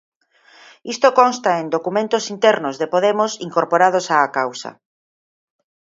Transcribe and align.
Isto 0.93 1.07
consta 1.19 1.51
en 1.61 1.67
documentos 1.75 2.23
internos 2.35 2.75
de 2.77 2.87
Podemos 2.93 3.31
incorporados 3.47 4.05
á 4.15 4.17
causa. 4.37 4.71